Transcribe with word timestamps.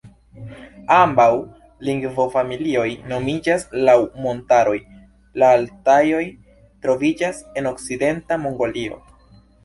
Ambaŭ 0.93 1.25
lingvofamilioj 1.89 2.85
nomiĝas 3.11 3.65
laŭ 3.89 3.95
montaroj; 4.23 4.73
la 5.41 5.49
Altajoj 5.57 6.23
troviĝas 6.87 7.43
en 7.63 7.69
okcidenta 7.73 8.39
Mongolio. 8.47 8.99